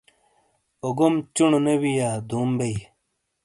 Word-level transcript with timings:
اوگوم 0.83 1.13
چُونو 1.35 1.59
نے 1.65 1.75
وِیا 1.81 2.09
دُوم 2.29 2.49
بیئی۔ 2.57 2.75